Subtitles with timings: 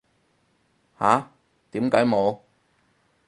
[0.97, 1.29] 吓？
[1.69, 2.39] 點解冇